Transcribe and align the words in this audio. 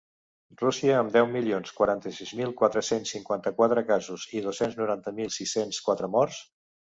Rússia, 0.59 0.93
amb 1.01 1.11
deu 1.17 1.27
milions 1.33 1.73
quaranta-sis 1.79 2.31
mil 2.39 2.53
quatre-cents 2.61 3.11
cinquanta-quatre 3.17 3.85
casos 3.91 4.27
i 4.39 4.43
dos-cents 4.47 4.75
noranta 4.81 5.15
mil 5.21 5.31
sis-cents 5.37 5.85
quatre 5.91 6.11
morts. 6.17 6.43